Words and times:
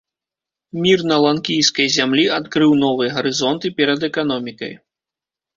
Мір 0.85 0.99
на 1.11 1.17
ланкійскай 1.25 1.87
зямлі 1.97 2.25
адкрыў 2.39 2.71
новыя 2.87 3.13
гарызонты 3.19 3.67
перад 3.81 3.99
эканомікай. 4.11 4.73